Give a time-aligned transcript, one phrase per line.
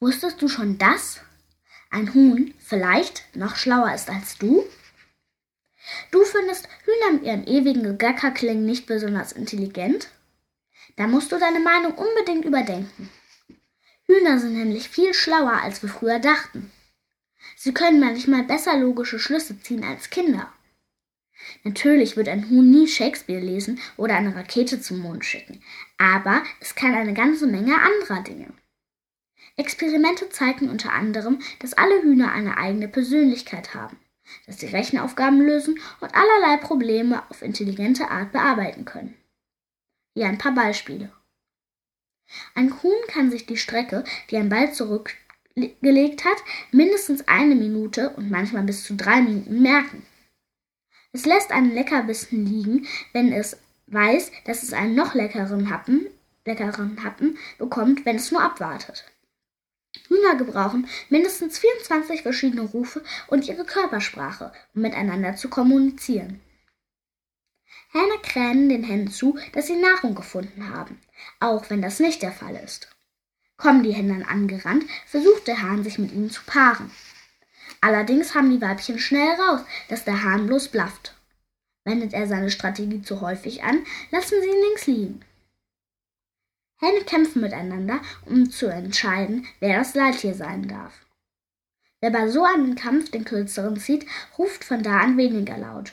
[0.00, 1.20] Wusstest du schon, dass
[1.90, 4.64] ein Huhn vielleicht noch schlauer ist als du?
[6.10, 10.08] Du findest Hühner mit ihren ewigen Gegackerklingen nicht besonders intelligent?
[10.96, 13.10] Da musst du deine Meinung unbedingt überdenken.
[14.06, 16.72] Hühner sind nämlich viel schlauer, als wir früher dachten.
[17.56, 20.50] Sie können manchmal besser logische Schlüsse ziehen als Kinder.
[21.62, 25.62] Natürlich wird ein Huhn nie Shakespeare lesen oder eine Rakete zum Mond schicken,
[25.98, 28.52] aber es kann eine ganze Menge anderer Dinge.
[29.60, 33.98] Experimente zeigten unter anderem, dass alle Hühner eine eigene Persönlichkeit haben,
[34.46, 39.14] dass sie Rechenaufgaben lösen und allerlei Probleme auf intelligente Art bearbeiten können.
[40.14, 41.12] Hier ein paar Beispiele.
[42.54, 46.38] Ein Huhn kann sich die Strecke, die ein Ball zurückgelegt hat,
[46.72, 50.06] mindestens eine Minute und manchmal bis zu drei Minuten merken.
[51.12, 56.06] Es lässt einen Leckerbissen liegen, wenn es weiß, dass es einen noch leckeren Happen,
[56.46, 59.04] leckeren Happen bekommt, wenn es nur abwartet.
[60.10, 66.40] Hühner gebrauchen mindestens 24 verschiedene Rufe und ihre Körpersprache, um miteinander zu kommunizieren.
[67.92, 71.00] Hähne kränen den Hennen zu, dass sie Nahrung gefunden haben,
[71.38, 72.88] auch wenn das nicht der Fall ist.
[73.56, 76.90] Kommen die Hennen angerannt, versucht der Hahn sich mit ihnen zu paaren.
[77.80, 81.14] Allerdings haben die Weibchen schnell raus, dass der Hahn bloß blafft.
[81.84, 85.24] Wendet er seine Strategie zu häufig an, lassen sie ihn links liegen.
[86.80, 91.06] Hähne kämpfen miteinander, um zu entscheiden, wer das Leittier sein darf.
[92.00, 94.06] Wer bei so einem Kampf den kürzeren zieht,
[94.38, 95.92] ruft von da an weniger laut.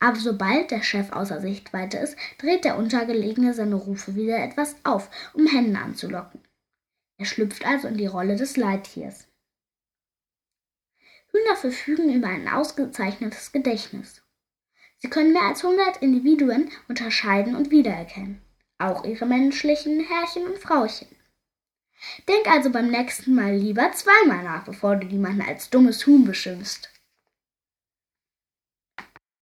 [0.00, 5.08] Aber sobald der Chef außer Sichtweite ist, dreht der Untergelegene seine Rufe wieder etwas auf,
[5.34, 6.40] um Hennen anzulocken.
[7.18, 9.28] Er schlüpft also in die Rolle des Leittiers.
[11.30, 14.22] Hühner verfügen über ein ausgezeichnetes Gedächtnis.
[14.98, 18.42] Sie können mehr als 100 Individuen unterscheiden und wiedererkennen
[18.82, 21.08] auch ihre menschlichen Herrchen und Frauchen.
[22.28, 26.91] Denk also beim nächsten Mal lieber zweimal nach, bevor du jemanden als dummes Huhn beschimpfst.